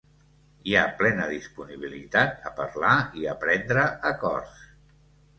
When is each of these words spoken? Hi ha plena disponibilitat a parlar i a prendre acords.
Hi 0.69 0.73
ha 0.77 0.85
plena 1.01 1.25
disponibilitat 1.31 2.47
a 2.49 2.51
parlar 2.59 2.93
i 3.19 3.27
a 3.33 3.35
prendre 3.43 3.83
acords. 4.13 4.65